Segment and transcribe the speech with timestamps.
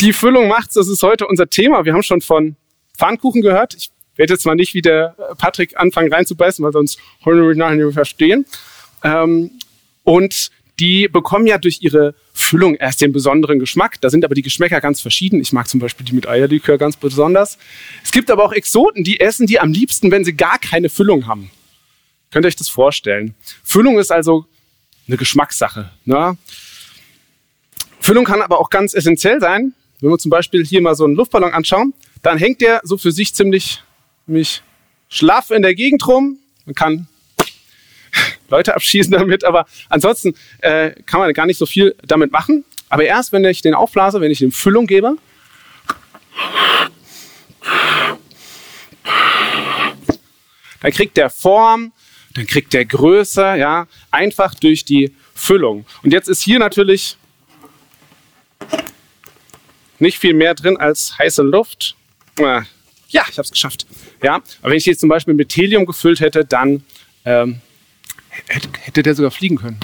[0.00, 1.84] Die Füllung macht's, das ist heute unser Thema.
[1.84, 2.56] Wir haben schon von
[2.96, 3.74] Pfannkuchen gehört.
[3.74, 7.76] Ich werde jetzt mal nicht wie der Patrick anfangen reinzubeißen, weil sonst wollen wir nachher
[7.76, 8.46] nicht verstehen.
[9.02, 9.50] Ähm,
[10.04, 14.00] und die bekommen ja durch ihre Füllung erst den besonderen Geschmack.
[14.00, 15.40] Da sind aber die Geschmäcker ganz verschieden.
[15.40, 17.58] Ich mag zum Beispiel die mit Eierlikör ganz besonders.
[18.04, 21.26] Es gibt aber auch Exoten, die essen die am liebsten, wenn sie gar keine Füllung
[21.26, 21.50] haben.
[22.30, 23.34] Könnt ihr euch das vorstellen?
[23.64, 24.46] Füllung ist also
[25.08, 25.90] eine Geschmackssache.
[26.04, 26.36] Ne?
[28.00, 29.74] Füllung kann aber auch ganz essentiell sein.
[30.00, 31.92] Wenn wir zum Beispiel hier mal so einen Luftballon anschauen,
[32.22, 33.82] dann hängt der so für sich ziemlich,
[34.26, 34.62] ziemlich
[35.08, 36.38] schlaff in der Gegend rum.
[36.66, 37.08] Man kann
[38.48, 42.64] Leute abschießen damit, aber ansonsten äh, kann man gar nicht so viel damit machen.
[42.88, 45.16] Aber erst, wenn ich den aufblase, wenn ich ihm Füllung gebe,
[50.80, 51.92] dann kriegt der Form,
[52.34, 55.84] dann kriegt der Größe, ja, einfach durch die Füllung.
[56.02, 57.16] Und jetzt ist hier natürlich
[59.98, 61.96] nicht viel mehr drin als heiße Luft.
[62.38, 62.62] Äh,
[63.08, 63.86] ja, ich habe es geschafft.
[64.22, 66.82] Ja, aber wenn ich jetzt zum Beispiel mit Helium gefüllt hätte, dann
[67.24, 67.60] ähm,
[68.46, 69.80] hätte, hätte der sogar fliegen können.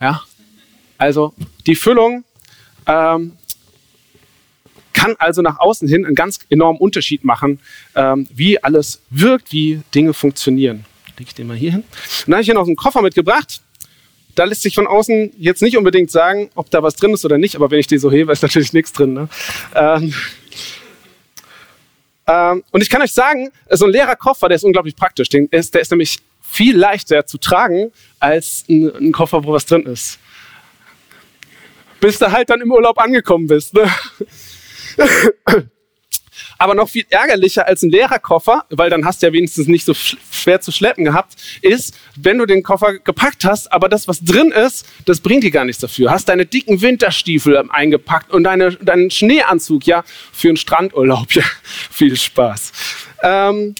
[0.00, 0.22] Ja,
[0.98, 1.34] also
[1.66, 2.24] die Füllung
[2.86, 3.32] ähm,
[4.92, 7.60] kann also nach außen hin einen ganz enormen Unterschied machen,
[7.94, 10.84] ähm, wie alles wirkt, wie Dinge funktionieren.
[11.18, 11.80] Leg ich den mal hier hin.
[11.80, 13.60] Und dann habe ich hier noch einen Koffer mitgebracht.
[14.36, 17.38] Da lässt sich von außen jetzt nicht unbedingt sagen, ob da was drin ist oder
[17.38, 19.14] nicht, aber wenn ich die so hebe, ist natürlich nichts drin.
[19.14, 19.28] Ne?
[19.74, 20.14] Ähm,
[22.28, 25.28] ähm, und ich kann euch sagen, so ein leerer Koffer, der ist unglaublich praktisch.
[25.30, 29.66] Der ist, der ist nämlich viel leichter zu tragen als ein, ein, Koffer, wo was
[29.66, 30.18] drin ist.
[32.00, 33.74] Bis du halt dann im Urlaub angekommen bist.
[33.74, 33.90] Ne?
[36.58, 39.84] Aber noch viel ärgerlicher als ein leerer Koffer, weil dann hast du ja wenigstens nicht
[39.84, 44.22] so schwer zu schleppen gehabt, ist, wenn du den Koffer gepackt hast, aber das, was
[44.22, 46.10] drin ist, das bringt dir gar nichts dafür.
[46.10, 51.44] Hast deine dicken Winterstiefel eingepackt und deine, deinen Schneeanzug, ja, für einen Strandurlaub, ja,
[51.90, 52.72] viel Spaß.
[53.22, 53.74] Ähm,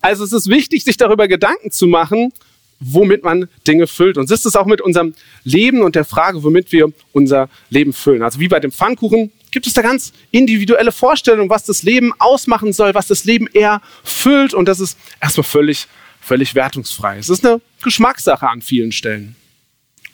[0.00, 2.32] also es ist wichtig, sich darüber Gedanken zu machen,
[2.80, 4.16] womit man Dinge füllt.
[4.16, 5.14] Und so ist es auch mit unserem
[5.44, 8.22] Leben und der Frage, womit wir unser Leben füllen.
[8.22, 12.72] Also wie bei dem Pfannkuchen gibt es da ganz individuelle Vorstellungen, was das Leben ausmachen
[12.72, 14.54] soll, was das Leben eher füllt.
[14.54, 15.88] Und das ist erstmal völlig,
[16.20, 17.18] völlig wertungsfrei.
[17.18, 19.36] Es ist eine Geschmackssache an vielen Stellen.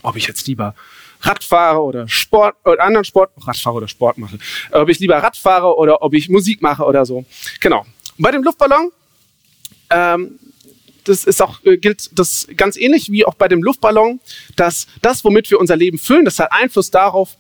[0.02, 0.74] Ob ich jetzt lieber
[1.20, 4.38] Rad fahre oder Sport oder anderen Sport, Radfahre oder Sport mache.
[4.70, 7.24] Ob ich lieber Rad fahre oder ob ich Musik mache oder so.
[7.60, 7.80] Genau.
[7.80, 8.92] Und bei dem Luftballon
[9.90, 10.38] ähm,
[11.08, 14.20] das ist auch, äh, gilt das ganz ähnlich wie auch bei dem Luftballon,
[14.56, 17.36] dass das, womit wir unser Leben füllen, das hat Einfluss darauf,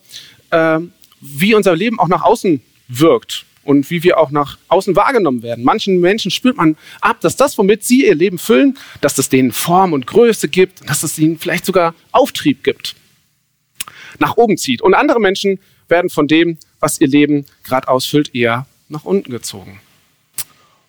[0.50, 0.78] äh,
[1.20, 5.64] wie unser Leben auch nach außen wirkt und wie wir auch nach außen wahrgenommen werden.
[5.64, 9.52] Manchen Menschen spürt man ab, dass das, womit sie ihr Leben füllen, dass das denen
[9.52, 12.94] Form und Größe gibt, dass es ihnen vielleicht sogar Auftrieb gibt,
[14.18, 14.82] nach oben zieht.
[14.82, 19.80] Und andere Menschen werden von dem, was ihr Leben gerade ausfüllt, eher nach unten gezogen.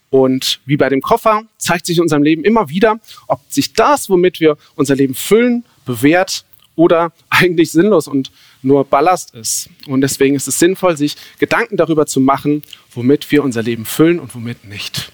[0.09, 4.09] Und wie bei dem Koffer zeigt sich in unserem Leben immer wieder, ob sich das,
[4.09, 6.45] womit wir unser Leben füllen, bewährt
[6.75, 8.31] oder eigentlich sinnlos und
[8.67, 9.69] nur Ballast ist.
[9.87, 12.61] Und deswegen ist es sinnvoll, sich Gedanken darüber zu machen,
[12.93, 15.11] womit wir unser Leben füllen und womit nicht.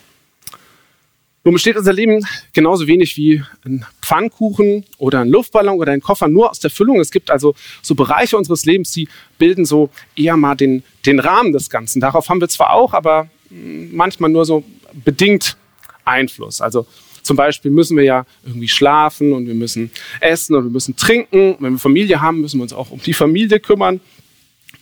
[1.46, 6.30] Nun besteht unser Leben genauso wenig wie ein Pfannkuchen oder ein Luftballon oder ein Koffer
[6.30, 7.02] nur aus der Füllung.
[7.02, 11.52] Es gibt also so Bereiche unseres Lebens, die bilden so eher mal den, den Rahmen
[11.52, 12.00] des Ganzen.
[12.00, 15.58] Darauf haben wir zwar auch, aber manchmal nur so bedingt
[16.06, 16.62] Einfluss.
[16.62, 16.88] Also
[17.24, 19.90] zum Beispiel müssen wir ja irgendwie schlafen und wir müssen
[20.20, 21.56] essen und wir müssen trinken.
[21.60, 24.02] Wenn wir Familie haben, müssen wir uns auch um die Familie kümmern.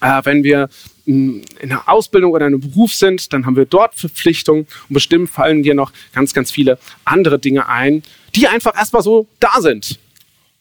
[0.01, 0.69] Äh, wenn wir
[1.05, 5.29] in einer Ausbildung oder in einem Beruf sind, dann haben wir dort Verpflichtungen und bestimmt
[5.29, 8.03] fallen dir noch ganz, ganz viele andere Dinge ein,
[8.35, 9.99] die einfach erstmal so da sind.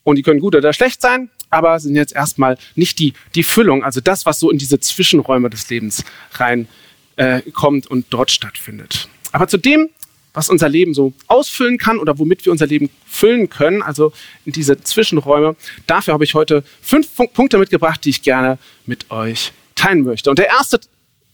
[0.03, 3.83] Und die können gut oder schlecht sein, aber sind jetzt erstmal nicht die, die Füllung,
[3.83, 6.03] also das, was so in diese Zwischenräume des Lebens
[6.33, 9.09] reinkommt äh, und dort stattfindet.
[9.31, 9.89] Aber zu dem,
[10.33, 14.13] was unser Leben so ausfüllen kann oder womit wir unser Leben füllen können, also
[14.45, 15.55] in diese Zwischenräume,
[15.87, 20.29] dafür habe ich heute fünf Punkte mitgebracht, die ich gerne mit euch teilen möchte.
[20.29, 20.79] Und der erste,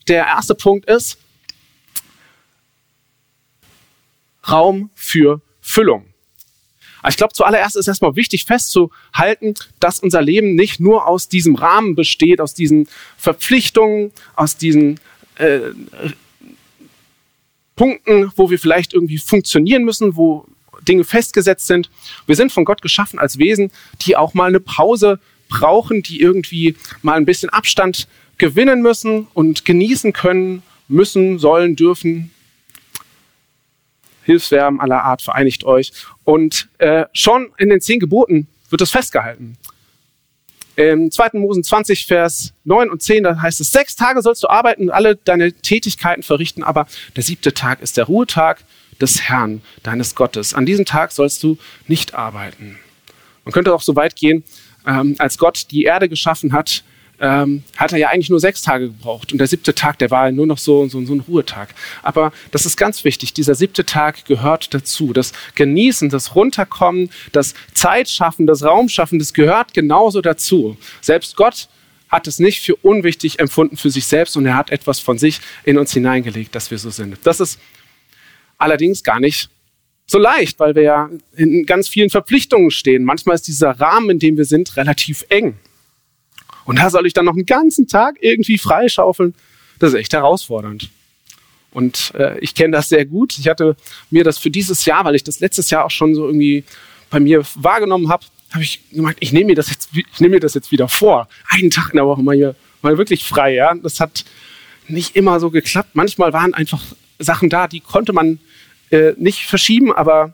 [0.07, 1.17] der erste Punkt ist
[4.49, 6.05] Raum für Füllung.
[7.07, 11.95] Ich glaube, zuallererst ist erstmal wichtig festzuhalten, dass unser Leben nicht nur aus diesem Rahmen
[11.95, 14.99] besteht, aus diesen Verpflichtungen, aus diesen
[15.35, 15.59] äh,
[17.77, 20.45] Punkten, wo wir vielleicht irgendwie funktionieren müssen, wo
[20.85, 21.89] Dinge festgesetzt sind.
[22.25, 23.71] Wir sind von Gott geschaffen als Wesen,
[24.01, 28.07] die auch mal eine Pause brauchen, die irgendwie mal ein bisschen Abstand
[28.37, 32.31] gewinnen müssen und genießen können, müssen, sollen, dürfen.
[34.23, 35.91] Hilfswerben aller Art, vereinigt euch.
[36.25, 39.57] Und äh, schon in den zehn Geboten wird das festgehalten.
[40.77, 41.39] Im 2.
[41.39, 44.89] Mosen 20, Vers 9 und 10, da heißt es, sechs Tage sollst du arbeiten und
[44.91, 46.85] alle deine Tätigkeiten verrichten, aber
[47.15, 48.59] der siebte Tag ist der Ruhetag
[49.01, 50.53] des Herrn, deines Gottes.
[50.53, 51.57] An diesem Tag sollst du
[51.87, 52.77] nicht arbeiten.
[53.43, 54.43] Man könnte auch so weit gehen,
[54.85, 56.83] ähm, als Gott die Erde geschaffen hat,
[57.19, 59.31] ähm, hat er ja eigentlich nur sechs Tage gebraucht.
[59.31, 61.69] Und der siebte Tag, der war nur noch so, so, so ein Ruhetag.
[62.03, 63.33] Aber das ist ganz wichtig.
[63.33, 65.13] Dieser siebte Tag gehört dazu.
[65.13, 70.77] Das Genießen, das Runterkommen, das Zeitschaffen, das Raumschaffen, das gehört genauso dazu.
[71.01, 71.69] Selbst Gott
[72.09, 75.41] hat es nicht für unwichtig empfunden für sich selbst und er hat etwas von sich
[75.63, 77.17] in uns hineingelegt, dass wir so sind.
[77.23, 77.59] Das ist
[78.57, 79.49] allerdings gar nicht
[80.05, 83.03] so leicht, weil wir ja in ganz vielen Verpflichtungen stehen.
[83.03, 85.57] Manchmal ist dieser Rahmen, in dem wir sind, relativ eng.
[86.67, 89.33] Und da soll ich dann noch einen ganzen Tag irgendwie freischaufeln.
[89.79, 90.89] Das ist echt herausfordernd.
[91.71, 93.37] Und äh, ich kenne das sehr gut.
[93.39, 93.77] Ich hatte
[94.11, 96.65] mir das für dieses Jahr, weil ich das letztes Jahr auch schon so irgendwie
[97.09, 100.39] bei mir wahrgenommen habe, habe ich gemeint, ich nehme mir das jetzt, ich nehme mir
[100.41, 101.29] das jetzt wieder vor.
[101.47, 103.53] Einen Tag in der Woche mal hier, mal wirklich frei.
[103.53, 104.25] Ja, das hat
[104.89, 105.91] nicht immer so geklappt.
[105.93, 106.83] Manchmal waren einfach
[107.17, 108.39] Sachen da, die konnte man
[108.89, 110.33] äh, nicht verschieben, aber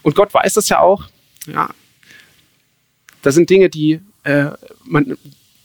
[0.00, 1.08] und Gott weiß das ja auch.
[1.46, 1.68] Ja,
[3.20, 4.46] da sind Dinge, die äh,
[4.84, 5.18] man,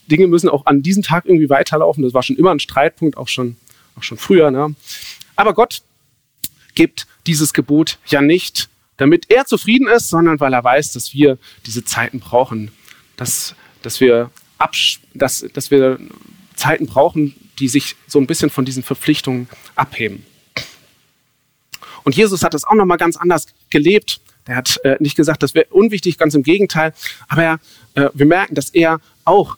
[0.08, 2.04] Dinge müssen auch an diesem Tag irgendwie weiterlaufen.
[2.04, 3.58] Das war schon immer ein Streitpunkt, auch schon,
[3.98, 4.52] auch schon früher.
[4.52, 4.76] Ne?
[5.36, 5.82] Aber Gott
[6.76, 11.38] gibt dieses Gebot ja nicht, damit er zufrieden ist, sondern weil er weiß, dass wir
[11.66, 12.72] diese Zeiten brauchen,
[13.16, 14.32] dass, dass, wir,
[15.14, 16.00] dass, dass wir
[16.56, 20.26] Zeiten brauchen, die sich so ein bisschen von diesen Verpflichtungen abheben.
[22.04, 24.22] Und Jesus hat das auch nochmal ganz anders gelebt.
[24.48, 26.94] Der hat äh, nicht gesagt, das wäre unwichtig, ganz im Gegenteil.
[27.28, 27.60] Aber er,
[27.96, 29.58] äh, wir merken, dass er auch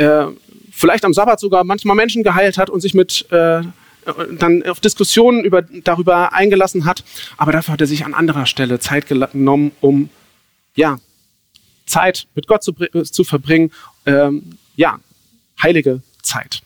[0.00, 0.26] äh,
[0.72, 3.62] vielleicht am Sabbat sogar manchmal Menschen geheilt hat und sich mit äh,
[4.38, 7.04] dann auf Diskussionen über, darüber eingelassen hat.
[7.36, 10.08] Aber dafür hat er sich an anderer Stelle Zeit genommen, um
[10.74, 10.98] ja,
[11.84, 13.72] Zeit mit Gott zu, zu verbringen.
[14.06, 14.98] Ähm, ja,
[15.62, 16.62] heilige Zeit.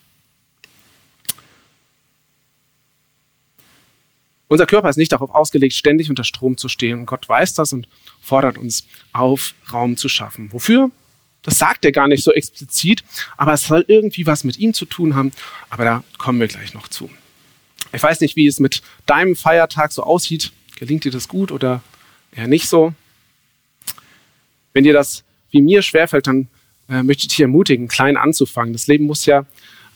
[4.46, 7.06] Unser Körper ist nicht darauf ausgelegt, ständig unter Strom zu stehen.
[7.06, 7.88] Gott weiß das und
[8.20, 10.52] fordert uns auf, Raum zu schaffen.
[10.52, 10.92] Wofür?
[11.44, 13.05] Das sagt er gar nicht so explizit,
[13.37, 15.31] aber es soll irgendwie was mit ihm zu tun haben.
[15.70, 17.11] Aber da kommen wir gleich noch zu.
[17.93, 20.52] Ich weiß nicht, wie es mit deinem Feiertag so aussieht.
[20.76, 21.82] Gelingt dir das gut oder
[22.35, 22.93] eher nicht so?
[24.73, 26.49] Wenn dir das wie mir schwerfällt, dann
[26.88, 28.73] äh, möchte ich dich ermutigen, klein anzufangen.
[28.73, 29.46] Das Leben muss ja,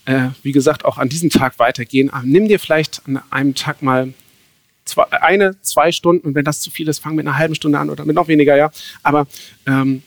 [0.05, 2.11] äh, wie gesagt, auch an diesem Tag weitergehen.
[2.11, 4.15] Aber nimm dir vielleicht an einem Tag mal
[4.85, 7.79] zwei, eine, zwei Stunden und wenn das zu viel ist, fang mit einer halben Stunde
[7.79, 8.71] an oder mit noch weniger, ja.
[9.03, 9.27] Aber
[9.67, 10.03] ähm,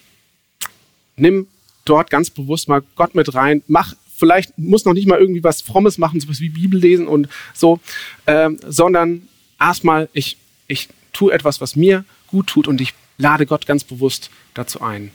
[1.22, 1.48] nimm
[1.86, 5.62] dort ganz bewusst mal Gott mit rein, mach vielleicht muss noch nicht mal irgendwie was
[5.62, 7.80] Frommes machen, sowas wie Bibel lesen und so,
[8.28, 9.28] ähm, sondern
[9.60, 10.38] erstmal, ich,
[10.68, 15.12] ich tue etwas, was mir gut tut und ich lade Gott ganz bewusst dazu ein.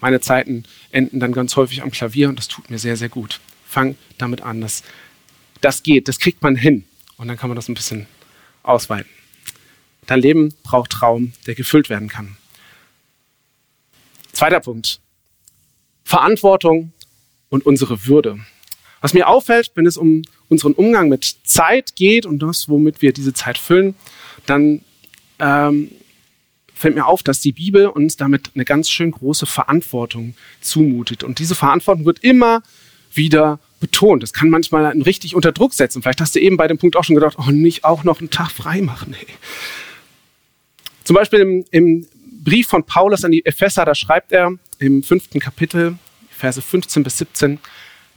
[0.00, 3.40] Meine Zeiten enden dann ganz häufig am Klavier und das tut mir sehr, sehr gut.
[3.66, 4.60] Fang damit an.
[4.60, 4.84] Das,
[5.60, 6.84] das geht, das kriegt man hin.
[7.16, 8.06] Und dann kann man das ein bisschen
[8.62, 9.10] ausweiten.
[10.06, 12.36] Dein Leben braucht Raum, der gefüllt werden kann.
[14.32, 15.00] Zweiter Punkt.
[16.06, 16.92] Verantwortung
[17.48, 18.38] und unsere Würde.
[19.00, 23.12] Was mir auffällt, wenn es um unseren Umgang mit Zeit geht und das, womit wir
[23.12, 23.96] diese Zeit füllen,
[24.46, 24.82] dann
[25.40, 25.90] ähm,
[26.72, 31.24] fällt mir auf, dass die Bibel uns damit eine ganz schön große Verantwortung zumutet.
[31.24, 32.62] Und diese Verantwortung wird immer
[33.12, 34.22] wieder betont.
[34.22, 36.02] Das kann manchmal einen richtig unter Druck setzen.
[36.02, 38.30] Vielleicht hast du eben bei dem Punkt auch schon gedacht, oh, nicht auch noch einen
[38.30, 39.12] Tag frei machen.
[39.12, 39.26] Hey.
[41.02, 42.06] Zum Beispiel im, im
[42.46, 45.98] Brief von Paulus an die Epheser, da schreibt er im fünften Kapitel,
[46.30, 47.58] Verse 15 bis 17,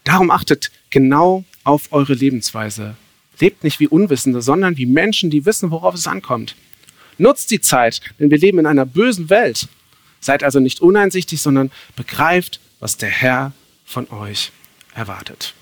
[0.04, 2.96] darum achtet genau auf eure Lebensweise.
[3.40, 6.56] Lebt nicht wie Unwissende, sondern wie Menschen, die wissen, worauf es ankommt.
[7.18, 9.68] Nutzt die Zeit, denn wir leben in einer bösen Welt.
[10.20, 13.52] Seid also nicht uneinsichtig, sondern begreift, was der Herr
[13.84, 14.52] von euch
[14.94, 15.56] erwartet.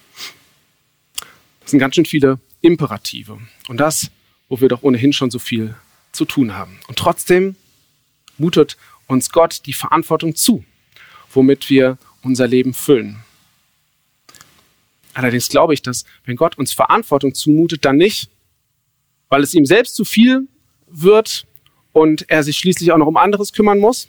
[1.62, 3.40] Das sind ganz schön viele Imperative.
[3.70, 4.12] Und das,
[4.50, 5.74] wo wir doch ohnehin schon so viel
[6.12, 6.80] zu tun haben.
[6.90, 7.56] Und trotzdem
[8.38, 8.78] mutet
[9.08, 10.64] uns Gott die Verantwortung zu,
[11.34, 13.24] womit wir unser Leben füllen.
[15.14, 18.30] Allerdings glaube ich, dass wenn Gott uns Verantwortung zumutet, dann nicht,
[19.30, 20.48] weil es ihm selbst zu viel
[20.88, 21.48] wird
[21.92, 24.08] und er sich schließlich auch noch um anderes kümmern muss,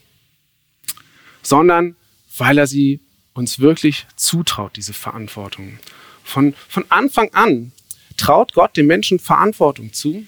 [1.42, 1.96] sondern
[2.36, 3.00] weil er sie
[3.32, 5.78] uns wirklich zutraut, diese Verantwortung.
[6.24, 7.72] Von, von Anfang an
[8.18, 10.26] traut Gott dem Menschen Verantwortung zu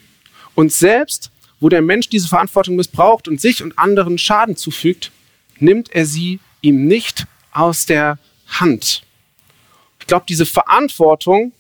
[0.55, 1.31] und selbst
[1.61, 5.13] wo der Mensch diese Verantwortung missbraucht und sich und anderen Schaden zufügt,
[5.59, 9.03] nimmt er sie ihm nicht aus der Hand.
[10.01, 11.53] Ich glaube, diese Verantwortung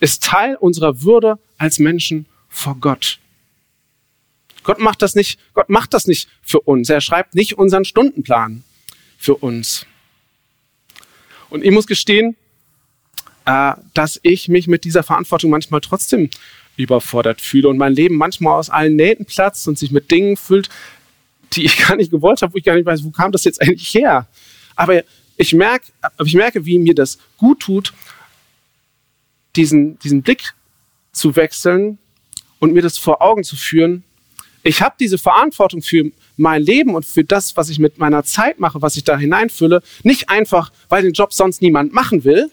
[0.00, 3.18] ist Teil unserer Würde als Menschen vor Gott.
[4.64, 6.88] Gott macht das nicht, Gott macht das nicht für uns.
[6.88, 8.64] Er schreibt nicht unseren Stundenplan
[9.18, 9.86] für uns.
[11.50, 12.36] Und ich muss gestehen,
[13.44, 16.30] äh, dass ich mich mit dieser Verantwortung manchmal trotzdem
[16.76, 20.68] überfordert fühle und mein Leben manchmal aus allen Nähten platzt und sich mit Dingen füllt,
[21.52, 23.60] die ich gar nicht gewollt habe, wo ich gar nicht weiß, wo kam das jetzt
[23.62, 24.26] eigentlich her.
[24.76, 25.02] Aber
[25.36, 25.86] ich merke,
[26.24, 27.92] ich merke, wie mir das gut tut,
[29.56, 30.54] diesen, diesen Blick
[31.12, 31.98] zu wechseln
[32.58, 34.04] und mir das vor Augen zu führen.
[34.62, 38.58] Ich habe diese Verantwortung für mein Leben und für das, was ich mit meiner Zeit
[38.58, 42.50] mache, was ich da hineinfülle, nicht einfach, weil den Job sonst niemand machen will,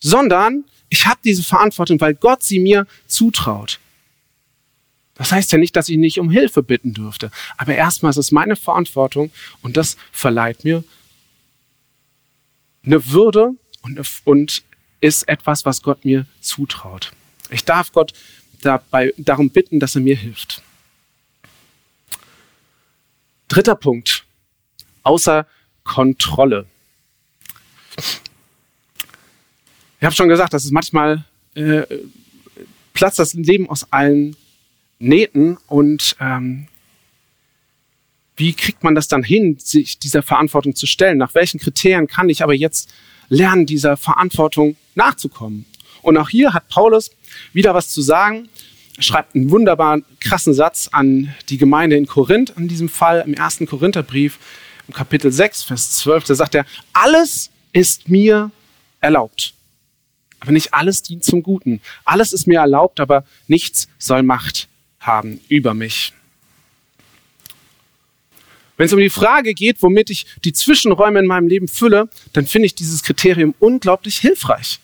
[0.00, 3.78] sondern ich habe diese Verantwortung, weil Gott sie mir zutraut.
[5.14, 7.30] Das heißt ja nicht, dass ich nicht um Hilfe bitten dürfte.
[7.56, 10.84] Aber erstmal ist es meine Verantwortung und das verleiht mir
[12.84, 13.50] eine Würde
[13.82, 14.62] und, und
[15.00, 17.12] ist etwas, was Gott mir zutraut.
[17.50, 18.12] Ich darf Gott
[18.62, 20.62] dabei, darum bitten, dass er mir hilft.
[23.48, 24.24] Dritter Punkt.
[25.02, 25.46] Außer
[25.84, 26.66] Kontrolle.
[29.98, 31.24] Ich habe schon gesagt, dass es manchmal
[31.54, 31.82] äh,
[32.94, 34.36] platzt das Leben aus allen
[34.98, 36.66] Nähten und ähm,
[38.36, 41.18] wie kriegt man das dann hin, sich dieser Verantwortung zu stellen?
[41.18, 42.88] Nach welchen Kriterien kann ich aber jetzt
[43.28, 45.66] lernen, dieser Verantwortung nachzukommen?
[46.02, 47.10] Und auch hier hat Paulus
[47.52, 48.48] wieder was zu sagen.
[48.96, 53.34] Er schreibt einen wunderbaren, krassen Satz an die Gemeinde in Korinth, in diesem Fall im
[53.34, 54.38] ersten Korintherbrief,
[54.86, 56.24] im Kapitel 6, Vers 12.
[56.24, 58.52] Da sagt er, alles ist mir
[59.00, 59.54] erlaubt.
[60.40, 61.80] Aber nicht alles dient zum Guten.
[62.04, 64.68] Alles ist mir erlaubt, aber nichts soll Macht
[65.00, 66.12] haben über mich.
[68.76, 72.46] Wenn es um die Frage geht, womit ich die Zwischenräume in meinem Leben fülle, dann
[72.46, 74.78] finde ich dieses Kriterium unglaublich hilfreich.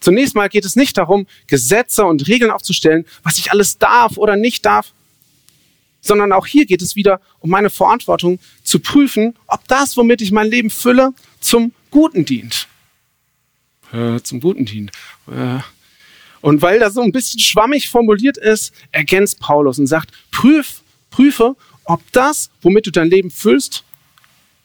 [0.00, 4.34] Zunächst mal geht es nicht darum, Gesetze und Regeln aufzustellen, was ich alles darf oder
[4.34, 4.92] nicht darf,
[6.00, 10.32] sondern auch hier geht es wieder um meine Verantwortung zu prüfen, ob das, womit ich
[10.32, 12.66] mein Leben fülle, zum Guten dient.
[13.92, 14.90] Äh, zum Guten dient.
[15.28, 15.58] Äh,
[16.40, 20.80] und weil das so ein bisschen schwammig formuliert ist, ergänzt Paulus und sagt, prüf,
[21.10, 23.84] prüfe, ob das, womit du dein Leben füllst,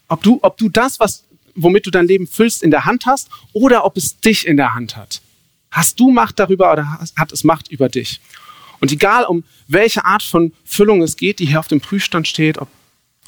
[0.07, 1.23] ob du, ob du das, was,
[1.55, 4.73] womit du dein Leben füllst, in der Hand hast oder ob es dich in der
[4.73, 5.21] Hand hat.
[5.69, 8.21] Hast du Macht darüber oder hat es Macht über dich?
[8.79, 12.57] Und egal um welche Art von Füllung es geht, die hier auf dem Prüfstand steht,
[12.57, 12.69] ob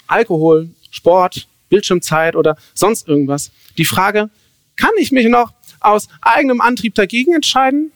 [0.08, 4.30] Alkohol, Sport, Bildschirmzeit oder sonst irgendwas, die Frage,
[4.76, 7.92] kann ich mich noch aus eigenem Antrieb dagegen entscheiden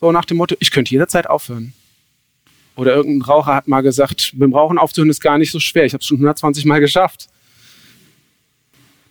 [0.00, 1.72] so nach dem Motto, ich könnte jederzeit aufhören.
[2.76, 5.84] Oder irgendein Raucher hat mal gesagt, mit dem Rauchen aufzuhören ist gar nicht so schwer.
[5.84, 7.28] Ich habe es schon 120 Mal geschafft.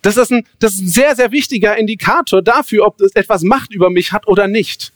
[0.02, 3.72] Das ist, ein, das ist ein sehr, sehr wichtiger Indikator dafür, ob es etwas Macht
[3.72, 4.92] über mich hat oder nicht.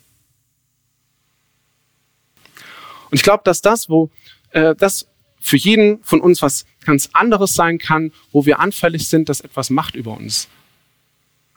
[3.11, 4.09] Und ich glaube, dass das, wo
[4.51, 5.09] äh, das
[5.41, 9.71] für jeden von uns was ganz anderes sein kann, wo wir anfällig sind, dass etwas
[9.71, 10.47] Macht über uns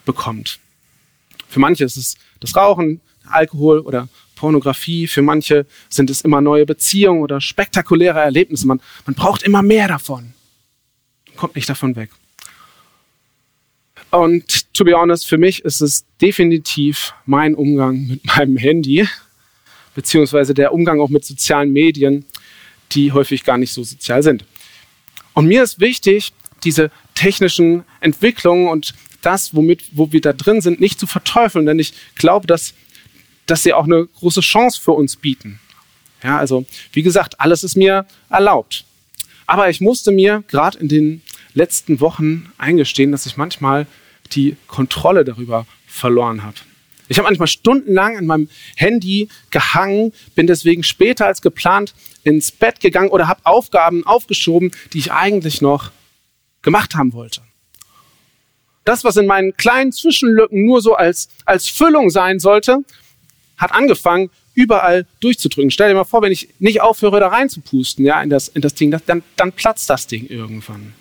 [0.03, 0.59] bekommt.
[1.53, 5.05] Für manche ist es das Rauchen, Alkohol oder Pornografie.
[5.05, 8.65] Für manche sind es immer neue Beziehungen oder spektakuläre Erlebnisse.
[8.65, 10.33] Man, man braucht immer mehr davon.
[11.35, 12.09] Kommt nicht davon weg.
[14.09, 19.07] Und to be honest, für mich ist es definitiv mein Umgang mit meinem Handy,
[19.93, 22.25] beziehungsweise der Umgang auch mit sozialen Medien,
[22.93, 24.43] die häufig gar nicht so sozial sind.
[25.35, 26.33] Und mir ist wichtig,
[26.63, 31.79] diese technischen Entwicklungen und das, womit, wo wir da drin sind, nicht zu verteufeln, denn
[31.79, 32.73] ich glaube, dass
[33.45, 35.59] dass sie auch eine große Chance für uns bieten.
[36.23, 38.85] Ja, also wie gesagt, alles ist mir erlaubt.
[39.45, 41.21] Aber ich musste mir gerade in den
[41.53, 43.85] letzten Wochen eingestehen, dass ich manchmal
[44.31, 46.55] die Kontrolle darüber verloren habe.
[47.09, 51.93] Ich habe manchmal stundenlang an meinem Handy gehangen, bin deswegen später als geplant
[52.23, 55.91] ins Bett gegangen oder habe Aufgaben aufgeschoben, die ich eigentlich noch
[56.63, 57.41] gemacht haben wollte.
[58.85, 62.79] Das, was in meinen kleinen Zwischenlücken nur so als, als Füllung sein sollte,
[63.57, 65.71] hat angefangen, überall durchzudrücken.
[65.71, 68.73] Stell dir mal vor, wenn ich nicht aufhöre, da reinzupusten, ja, in das, in das
[68.73, 70.93] Ding, das, dann, dann platzt das Ding irgendwann.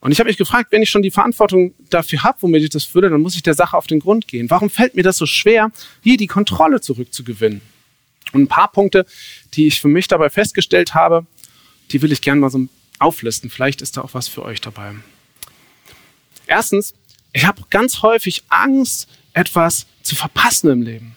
[0.00, 2.84] Und ich habe mich gefragt, wenn ich schon die Verantwortung dafür habe, womit ich das
[2.84, 4.50] fülle, dann muss ich der Sache auf den Grund gehen.
[4.50, 5.70] Warum fällt mir das so schwer,
[6.02, 7.60] hier die Kontrolle zurückzugewinnen?
[8.32, 9.06] Und ein paar Punkte,
[9.54, 11.24] die ich für mich dabei festgestellt habe,
[11.92, 12.66] die will ich gerne mal so
[13.02, 13.50] auflisten.
[13.50, 14.94] Vielleicht ist da auch was für euch dabei.
[16.46, 16.94] Erstens,
[17.32, 21.16] ich habe ganz häufig Angst, etwas zu verpassen im Leben.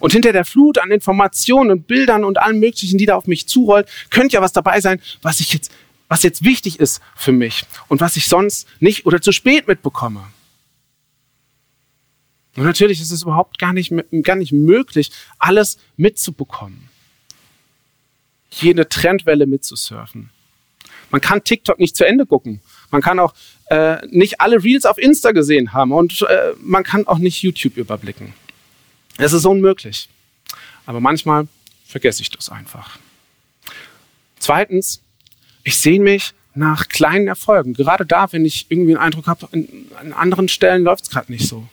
[0.00, 3.48] Und hinter der Flut an Informationen und Bildern und allem Möglichen, die da auf mich
[3.48, 5.70] zurollt, könnte ja was dabei sein, was ich jetzt,
[6.08, 10.24] was jetzt wichtig ist für mich und was ich sonst nicht oder zu spät mitbekomme.
[12.56, 16.88] Und natürlich ist es überhaupt gar nicht, gar nicht möglich, alles mitzubekommen.
[18.50, 20.30] Jede Trendwelle mitzusurfen.
[21.14, 23.34] Man kann TikTok nicht zu Ende gucken, Man kann auch
[23.66, 27.76] äh, nicht alle Reels auf Insta gesehen haben und äh, man kann auch nicht YouTube
[27.76, 28.34] überblicken.
[29.16, 30.08] Es ist unmöglich.
[30.86, 31.46] Aber manchmal
[31.86, 32.98] vergesse ich das einfach.
[34.40, 35.02] Zweitens,
[35.62, 37.74] ich sehe mich nach kleinen Erfolgen.
[37.74, 41.46] Gerade da, wenn ich irgendwie einen Eindruck habe, an, anderen Stellen läuft es gerade nicht
[41.46, 41.64] so.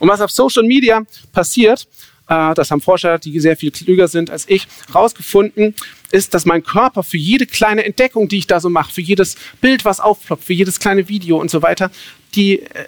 [0.00, 1.02] Und was auf Social Media
[1.32, 1.86] passiert,
[2.26, 5.76] äh, das haben Forscher, die sehr viel klüger sind als ich, herausgefunden,
[6.12, 9.36] ist, dass mein Körper für jede kleine Entdeckung, die ich da so mache, für jedes
[9.60, 11.90] Bild, was aufploppt, für jedes kleine Video und so weiter,
[12.34, 12.84] die äh,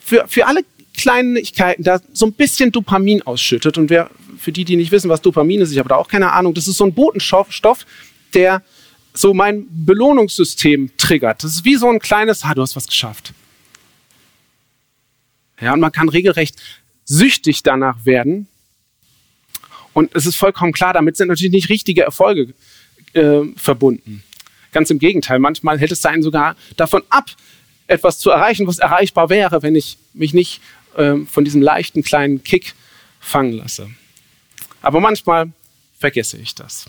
[0.00, 0.64] für, für alle
[0.96, 3.78] Kleinigkeiten da so ein bisschen Dopamin ausschüttet.
[3.78, 6.32] Und wer, für die, die nicht wissen, was Dopamin ist, ich habe da auch keine
[6.32, 7.86] Ahnung, das ist so ein Botenstoff,
[8.34, 8.62] der
[9.14, 11.44] so mein Belohnungssystem triggert.
[11.44, 13.32] Das ist wie so ein kleines, ah, du hast was geschafft.
[15.60, 16.60] Ja, und man kann regelrecht
[17.04, 18.48] süchtig danach werden.
[19.92, 22.54] Und es ist vollkommen klar, damit sind natürlich nicht richtige Erfolge
[23.12, 24.22] äh, verbunden.
[24.72, 27.26] Ganz im Gegenteil, manchmal hält es einen sogar davon ab,
[27.86, 30.60] etwas zu erreichen, was erreichbar wäre, wenn ich mich nicht
[30.96, 32.74] äh, von diesem leichten kleinen Kick
[33.20, 33.90] fangen lasse.
[34.80, 35.52] Aber manchmal
[35.98, 36.86] vergesse ich das.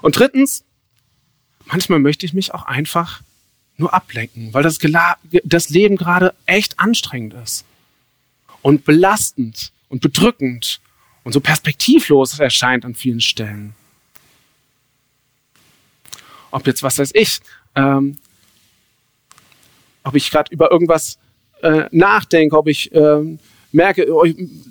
[0.00, 0.64] Und drittens,
[1.66, 3.20] manchmal möchte ich mich auch einfach
[3.76, 4.78] nur ablenken, weil das,
[5.44, 7.64] das Leben gerade echt anstrengend ist
[8.62, 10.80] und belastend und bedrückend
[11.24, 13.74] und so perspektivlos erscheint an vielen Stellen.
[16.50, 17.40] Ob jetzt, was weiß ich,
[17.74, 18.16] ähm,
[20.04, 21.18] ob ich gerade über irgendwas
[21.62, 23.38] äh, nachdenke, ob ich ähm,
[23.72, 24.24] merke, oh,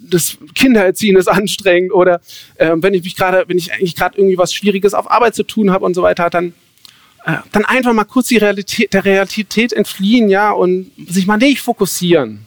[0.10, 2.22] das Kindererziehen ist anstrengend oder
[2.56, 5.44] äh, wenn ich mich gerade, wenn ich eigentlich gerade irgendwie was Schwieriges auf Arbeit zu
[5.44, 6.54] tun habe und so weiter, dann
[7.28, 11.62] äh, dann einfach mal kurz die Realität, der Realität entfliehen, ja, und sich mal nicht
[11.62, 12.47] fokussieren.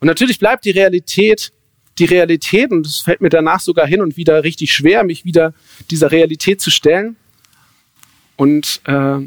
[0.00, 1.52] Und natürlich bleibt die Realität
[2.00, 5.52] die Realität und es fällt mir danach sogar hin und wieder richtig schwer, mich wieder
[5.90, 7.16] dieser Realität zu stellen.
[8.36, 9.18] Und äh,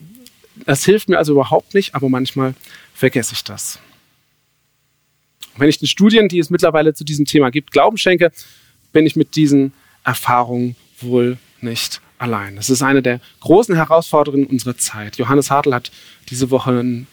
[0.65, 2.55] das hilft mir also überhaupt nicht, aber manchmal
[2.93, 3.79] vergesse ich das.
[5.55, 8.31] Wenn ich den Studien, die es mittlerweile zu diesem Thema gibt, Glauben schenke,
[8.91, 9.71] bin ich mit diesen
[10.03, 12.55] Erfahrungen wohl nicht allein.
[12.55, 15.17] Das ist eine der großen Herausforderungen unserer Zeit.
[15.17, 15.91] Johannes Hartl hat
[16.29, 17.12] diese Woche ein, äh,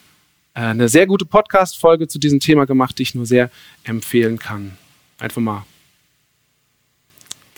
[0.63, 3.51] eine sehr gute Podcast-Folge zu diesem Thema gemacht, die ich nur sehr
[3.85, 4.77] empfehlen kann.
[5.19, 5.65] Einfach mal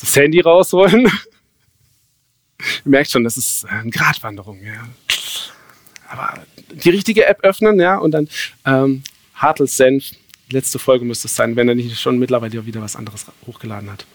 [0.00, 1.04] das Handy rausholen.
[2.84, 4.62] Ihr merkt schon, das ist eine Gratwanderung.
[4.62, 4.88] Ja.
[6.08, 8.28] Aber die richtige App öffnen, ja, und dann
[8.64, 9.02] ähm,
[9.34, 10.12] Hartels Senf
[10.50, 14.06] letzte Folge müsste es sein, wenn er nicht schon mittlerweile wieder was anderes hochgeladen hat.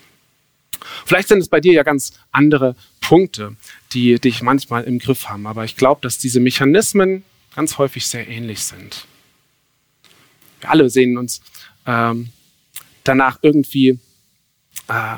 [1.06, 3.56] Vielleicht sind es bei dir ja ganz andere Punkte,
[3.94, 7.24] die dich manchmal im Griff haben, aber ich glaube, dass diese Mechanismen
[7.58, 9.08] ganz häufig sehr ähnlich sind.
[10.62, 11.42] Wir alle sehen uns
[11.88, 12.30] ähm,
[13.04, 14.00] danach irgendwie
[14.88, 15.16] äh,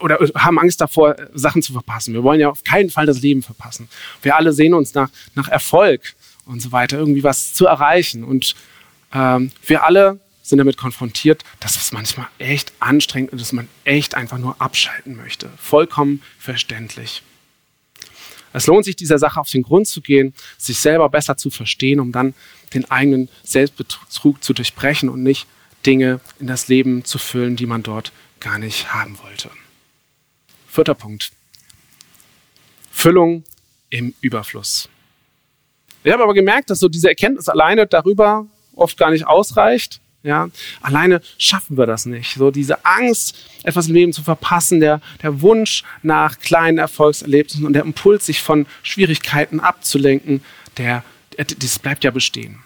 [0.00, 2.14] oder haben Angst davor, Sachen zu verpassen.
[2.14, 3.88] Wir wollen ja auf keinen Fall das Leben verpassen.
[4.22, 6.14] Wir alle sehen uns nach, nach Erfolg
[6.46, 8.24] und so weiter, irgendwie was zu erreichen.
[8.24, 8.56] Und
[9.14, 14.16] ähm, wir alle sind damit konfrontiert, dass es manchmal echt anstrengend ist, dass man echt
[14.16, 15.48] einfach nur abschalten möchte.
[15.58, 17.22] Vollkommen verständlich.
[18.52, 22.00] Es lohnt sich, dieser Sache auf den Grund zu gehen, sich selber besser zu verstehen,
[22.00, 22.34] um dann
[22.74, 25.46] den eigenen Selbstbetrug zu durchbrechen und nicht
[25.86, 29.50] Dinge in das Leben zu füllen, die man dort gar nicht haben wollte.
[30.68, 31.32] Vierter Punkt.
[32.90, 33.44] Füllung
[33.90, 34.88] im Überfluss.
[36.04, 40.48] Ich habe aber gemerkt, dass so diese Erkenntnis alleine darüber oft gar nicht ausreicht, ja,
[40.80, 42.34] alleine schaffen wir das nicht.
[42.34, 47.72] So diese Angst, etwas im Leben zu verpassen, der, der Wunsch nach kleinen Erfolgserlebnissen und
[47.72, 50.42] der Impuls, sich von Schwierigkeiten abzulenken,
[50.76, 51.02] der,
[51.36, 52.58] das bleibt ja bestehen.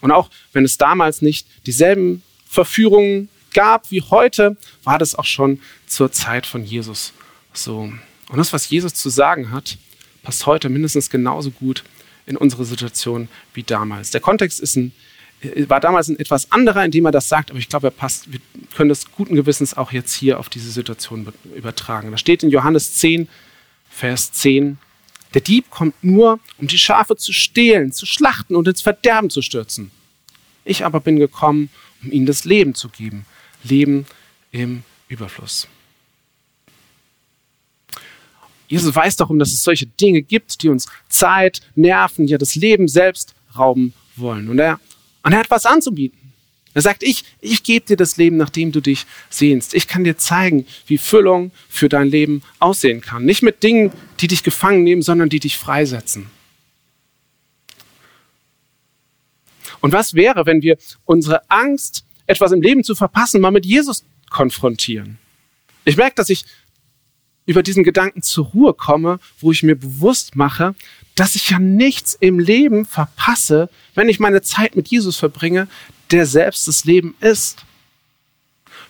[0.00, 5.60] Und auch wenn es damals nicht dieselben Verführungen gab wie heute, war das auch schon
[5.86, 7.12] zur Zeit von Jesus
[7.52, 7.92] so.
[8.28, 9.78] Und das, was Jesus zu sagen hat,
[10.22, 11.84] passt heute mindestens genauso gut
[12.26, 14.10] in unsere Situation wie damals.
[14.10, 14.92] Der Kontext ist ein
[15.68, 18.40] war damals ein etwas anderer, indem er das sagt, aber ich glaube, er passt, wir
[18.74, 22.10] können das guten Gewissens auch jetzt hier auf diese Situation übertragen.
[22.10, 23.28] Da steht in Johannes 10,
[23.88, 24.78] Vers 10,
[25.34, 29.42] der Dieb kommt nur, um die Schafe zu stehlen, zu schlachten und ins Verderben zu
[29.42, 29.90] stürzen.
[30.64, 31.70] Ich aber bin gekommen,
[32.02, 33.26] um ihnen das Leben zu geben.
[33.62, 34.06] Leben
[34.52, 35.68] im Überfluss.
[38.68, 42.86] Jesus weiß darum, dass es solche Dinge gibt, die uns Zeit, Nerven, ja das Leben
[42.86, 44.48] selbst rauben wollen.
[44.48, 44.78] Und er
[45.22, 46.28] und er hat was anzubieten.
[46.74, 49.74] Er sagt, ich, ich gebe dir das Leben, nach dem du dich sehnst.
[49.74, 53.24] Ich kann dir zeigen, wie Füllung für dein Leben aussehen kann.
[53.24, 56.30] Nicht mit Dingen, die dich gefangen nehmen, sondern die dich freisetzen.
[59.80, 64.04] Und was wäre, wenn wir unsere Angst, etwas im Leben zu verpassen, mal mit Jesus
[64.30, 65.18] konfrontieren?
[65.84, 66.44] Ich merke, dass ich
[67.48, 70.74] über diesen Gedanken zur Ruhe komme, wo ich mir bewusst mache,
[71.14, 75.66] dass ich ja nichts im Leben verpasse, wenn ich meine Zeit mit Jesus verbringe,
[76.10, 77.64] der selbst das Leben ist.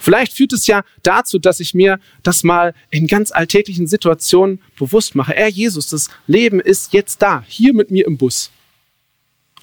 [0.01, 5.14] Vielleicht führt es ja dazu, dass ich mir das mal in ganz alltäglichen Situationen bewusst
[5.14, 5.37] mache.
[5.37, 8.51] Er Jesus, das Leben ist jetzt da, hier mit mir im Bus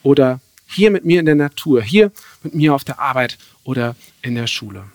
[0.03, 4.35] oder hier mit mir in der Natur, hier mit mir auf der Arbeit oder in
[4.35, 4.85] der Schule.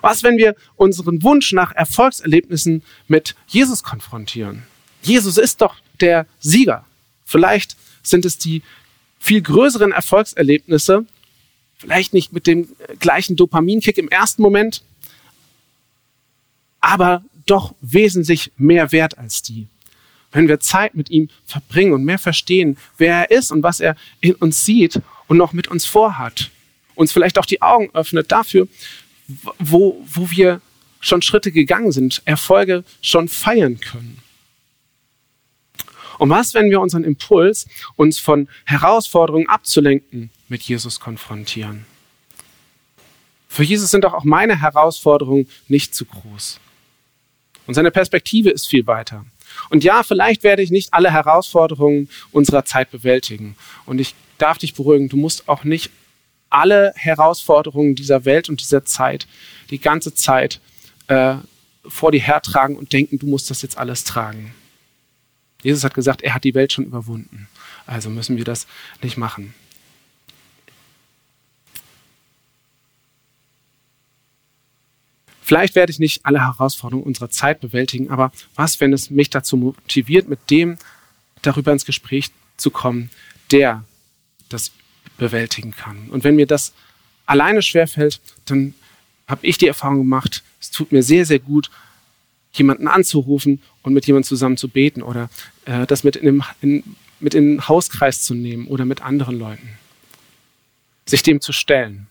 [0.00, 4.64] Was, wenn wir unseren Wunsch nach Erfolgserlebnissen mit Jesus konfrontieren?
[5.02, 6.84] Jesus ist doch der Sieger.
[7.24, 8.62] Vielleicht sind es die
[9.18, 11.06] viel größeren Erfolgserlebnisse,
[11.78, 12.68] vielleicht nicht mit dem
[13.00, 14.82] gleichen Dopaminkick im ersten Moment,
[16.80, 19.66] aber doch wesentlich mehr wert als die.
[20.32, 23.96] Wenn wir Zeit mit ihm verbringen und mehr verstehen, wer er ist und was er
[24.20, 26.50] in uns sieht und noch mit uns vorhat,
[26.94, 28.68] uns vielleicht auch die Augen öffnet dafür,
[29.58, 30.60] wo, wo wir
[31.00, 34.18] schon Schritte gegangen sind, Erfolge schon feiern können.
[36.18, 41.84] Und was, wenn wir unseren Impuls, uns von Herausforderungen abzulenken, mit Jesus konfrontieren?
[43.48, 46.60] Für Jesus sind doch auch meine Herausforderungen nicht zu groß.
[47.66, 49.24] Und seine Perspektive ist viel weiter.
[49.70, 53.56] Und ja, vielleicht werde ich nicht alle Herausforderungen unserer Zeit bewältigen.
[53.86, 55.90] Und ich darf dich beruhigen, du musst auch nicht
[56.50, 59.26] alle Herausforderungen dieser Welt und dieser Zeit
[59.70, 60.60] die ganze Zeit
[61.08, 61.36] äh,
[61.86, 64.54] vor dir hertragen und denken, du musst das jetzt alles tragen.
[65.62, 67.48] Jesus hat gesagt, er hat die Welt schon überwunden.
[67.86, 68.66] Also müssen wir das
[69.02, 69.54] nicht machen.
[75.46, 79.56] Vielleicht werde ich nicht alle Herausforderungen unserer Zeit bewältigen, aber was, wenn es mich dazu
[79.56, 80.76] motiviert, mit dem
[81.42, 83.10] darüber ins Gespräch zu kommen,
[83.52, 83.84] der
[84.48, 84.72] das
[85.16, 86.08] bewältigen kann.
[86.10, 86.72] Und wenn mir das
[87.26, 88.74] alleine schwerfällt, dann
[89.26, 91.70] habe ich die Erfahrung gemacht, es tut mir sehr, sehr gut,
[92.52, 95.28] jemanden anzurufen und mit jemandem zusammen zu beten oder
[95.64, 99.38] äh, das mit in, den, in, mit in den Hauskreis zu nehmen oder mit anderen
[99.38, 99.68] Leuten.
[101.06, 102.06] Sich dem zu stellen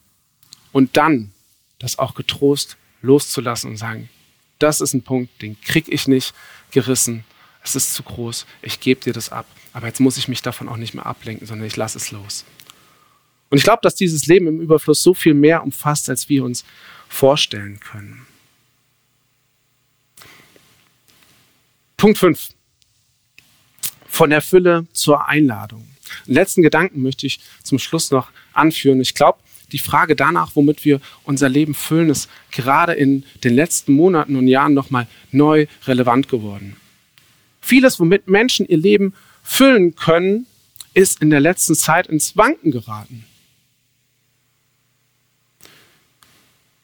[0.72, 1.32] und dann
[1.80, 4.10] das auch getrost loszulassen und sagen,
[4.60, 6.34] das ist ein Punkt, den krieg ich nicht
[6.72, 7.24] gerissen,
[7.64, 10.70] es ist zu groß, ich gebe dir das ab, aber jetzt muss ich mich davon
[10.70, 12.46] auch nicht mehr ablenken, sondern ich lasse es los.
[13.50, 16.66] Und ich glaube, dass dieses Leben im Überfluss so viel mehr umfasst, als wir uns
[17.08, 18.26] vorstellen können.
[21.98, 22.50] Punkt 5.
[24.08, 25.88] Von der Fülle zur Einladung.
[26.28, 29.02] Den letzten Gedanken möchte ich zum Schluss noch anführen.
[29.02, 29.40] Ich glaube,
[29.72, 34.48] die Frage danach, womit wir unser Leben füllen, ist gerade in den letzten Monaten und
[34.48, 36.76] Jahren nochmal neu relevant geworden.
[37.62, 40.46] Vieles, womit Menschen ihr Leben füllen können,
[40.94, 43.26] ist in der letzten Zeit ins Wanken geraten.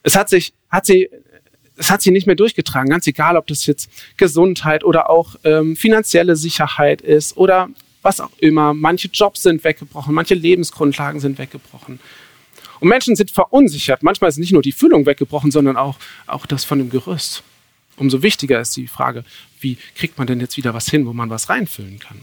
[0.02, 1.08] Es hat sich, hat sie,
[1.76, 5.76] es hat sie nicht mehr durchgetragen, ganz egal, ob das jetzt Gesundheit oder auch ähm,
[5.76, 7.68] finanzielle Sicherheit ist oder
[8.02, 8.74] was auch immer.
[8.74, 12.00] Manche Jobs sind weggebrochen, manche Lebensgrundlagen sind weggebrochen.
[12.80, 14.02] Und Menschen sind verunsichert.
[14.02, 17.44] Manchmal ist nicht nur die Füllung weggebrochen, sondern auch, auch das von dem Gerüst.
[17.96, 19.24] Umso wichtiger ist die Frage,
[19.60, 22.22] wie kriegt man denn jetzt wieder was hin, wo man was reinfüllen kann?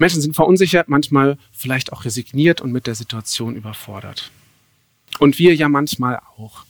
[0.00, 4.30] Menschen sind verunsichert, manchmal vielleicht auch resigniert und mit der Situation überfordert.
[5.18, 6.64] Und wir ja manchmal auch.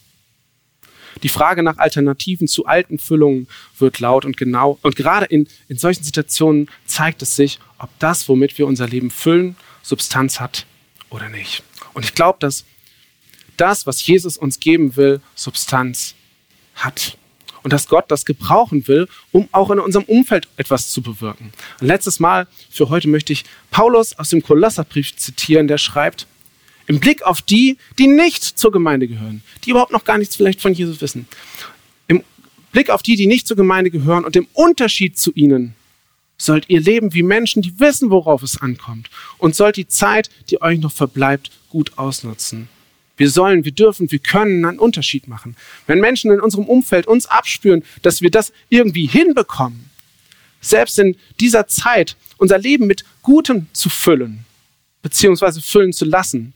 [1.22, 3.46] Die Frage nach Alternativen zu alten Füllungen
[3.78, 4.80] wird laut und genau.
[4.82, 9.10] Und gerade in, in solchen Situationen zeigt es sich, ob das, womit wir unser Leben
[9.12, 10.66] füllen, Substanz hat
[11.08, 11.62] oder nicht.
[11.94, 12.64] Und ich glaube, dass
[13.56, 16.16] das, was Jesus uns geben will, Substanz
[16.74, 17.16] hat.
[17.62, 21.52] Und dass Gott das gebrauchen will, um auch in unserem Umfeld etwas zu bewirken.
[21.80, 26.26] Und letztes Mal für heute möchte ich Paulus aus dem Kolosserbrief zitieren, der schreibt,
[26.86, 30.60] im Blick auf die, die nicht zur Gemeinde gehören, die überhaupt noch gar nichts vielleicht
[30.60, 31.28] von Jesus wissen.
[32.08, 32.24] Im
[32.72, 35.74] Blick auf die, die nicht zur Gemeinde gehören und im Unterschied zu ihnen
[36.36, 40.60] sollt ihr leben wie Menschen, die wissen, worauf es ankommt und sollt die Zeit, die
[40.62, 42.68] euch noch verbleibt, gut ausnutzen.
[43.20, 45.54] Wir sollen, wir dürfen, wir können einen Unterschied machen.
[45.86, 49.90] Wenn Menschen in unserem Umfeld uns abspüren, dass wir das irgendwie hinbekommen,
[50.62, 54.46] selbst in dieser Zeit unser Leben mit Gutem zu füllen,
[55.02, 56.54] beziehungsweise füllen zu lassen,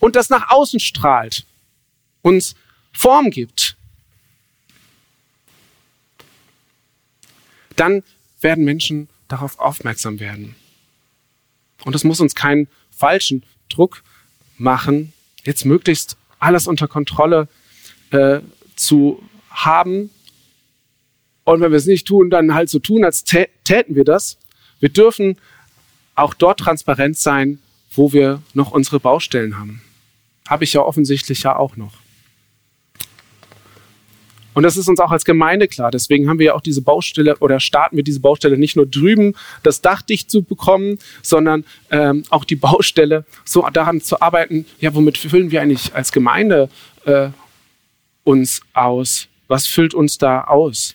[0.00, 1.46] und das nach außen strahlt,
[2.22, 2.56] uns
[2.92, 3.76] Form gibt,
[7.76, 8.02] dann
[8.40, 10.56] werden Menschen darauf aufmerksam werden.
[11.84, 14.02] Und es muss uns keinen falschen Druck
[14.58, 15.12] machen,
[15.44, 17.48] jetzt möglichst alles unter Kontrolle
[18.10, 18.40] äh,
[18.76, 20.10] zu haben.
[21.44, 24.38] Und wenn wir es nicht tun, dann halt so tun, als täten wir das.
[24.78, 25.36] Wir dürfen
[26.14, 27.58] auch dort transparent sein,
[27.92, 29.82] wo wir noch unsere Baustellen haben
[30.50, 31.92] habe ich ja offensichtlich ja auch noch.
[34.60, 35.90] Und das ist uns auch als Gemeinde klar.
[35.90, 39.34] Deswegen haben wir ja auch diese Baustelle oder starten wir diese Baustelle nicht nur drüben,
[39.62, 44.94] das Dach dicht zu bekommen, sondern ähm, auch die Baustelle, so daran zu arbeiten, ja,
[44.94, 46.68] womit füllen wir eigentlich als Gemeinde
[47.06, 47.30] äh,
[48.22, 49.28] uns aus?
[49.48, 50.94] Was füllt uns da aus?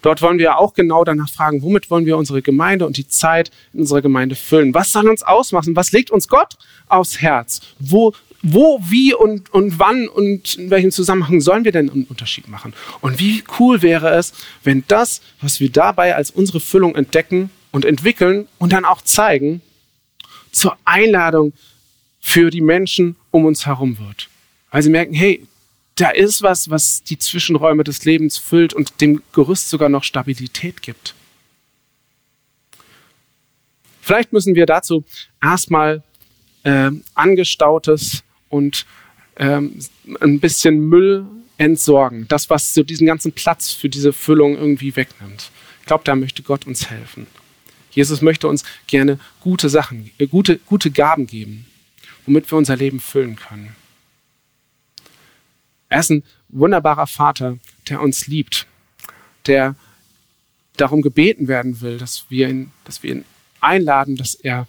[0.00, 3.50] Dort wollen wir auch genau danach fragen, womit wollen wir unsere Gemeinde und die Zeit
[3.74, 4.72] in unserer Gemeinde füllen?
[4.72, 5.76] Was soll uns ausmachen?
[5.76, 6.56] Was legt uns Gott
[6.88, 7.60] aufs Herz?
[7.78, 12.48] Wo wo, wie und, und wann und in welchem Zusammenhang sollen wir denn einen Unterschied
[12.48, 12.74] machen?
[13.00, 17.84] Und wie cool wäre es, wenn das, was wir dabei als unsere Füllung entdecken und
[17.84, 19.62] entwickeln und dann auch zeigen,
[20.52, 21.52] zur Einladung
[22.20, 24.28] für die Menschen um uns herum wird.
[24.70, 25.46] Weil sie merken, hey,
[25.96, 30.82] da ist was, was die Zwischenräume des Lebens füllt und dem Gerüst sogar noch Stabilität
[30.82, 31.14] gibt.
[34.02, 35.04] Vielleicht müssen wir dazu
[35.42, 36.02] erstmal
[36.64, 38.22] äh, angestautes
[38.56, 38.86] und
[39.36, 39.78] ähm,
[40.20, 41.26] ein bisschen Müll
[41.58, 42.26] entsorgen.
[42.28, 45.50] Das, was so diesen ganzen Platz für diese Füllung irgendwie wegnimmt.
[45.80, 47.26] Ich glaube, da möchte Gott uns helfen.
[47.90, 51.66] Jesus möchte uns gerne gute Sachen, äh, gute, gute Gaben geben,
[52.26, 53.74] womit wir unser Leben füllen können.
[55.88, 58.66] Er ist ein wunderbarer Vater, der uns liebt,
[59.46, 59.76] der
[60.76, 63.24] darum gebeten werden will, dass wir ihn, dass wir ihn
[63.60, 64.66] einladen, dass er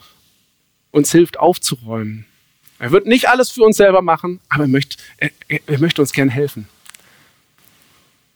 [0.91, 2.26] uns hilft aufzuräumen,
[2.79, 6.13] er wird nicht alles für uns selber machen, aber er möchte, er, er möchte uns
[6.13, 6.67] gern helfen.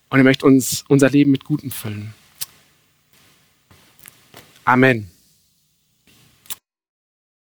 [0.09, 2.13] Und er möchte uns unser Leben mit Gutem füllen.
[4.65, 5.09] Amen.